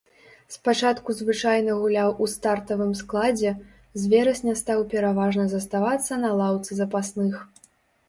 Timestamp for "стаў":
4.65-4.79